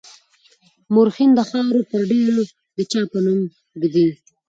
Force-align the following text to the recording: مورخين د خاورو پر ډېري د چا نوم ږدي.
مورخين 0.93 1.29
د 1.35 1.39
خاورو 1.49 1.81
پر 1.89 2.01
ډېري 2.09 2.43
د 2.77 2.77
چا 2.91 3.01
نوم 3.25 3.39
ږدي. 3.81 4.07